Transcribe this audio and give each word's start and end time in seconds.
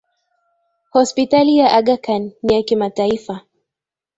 Hospitali 0.95 1.53
ya 1.57 1.67
Aga 1.71 1.97
khan 1.97 2.31
ni 2.43 2.53
ya 2.55 2.63
kimataifa 2.63 3.41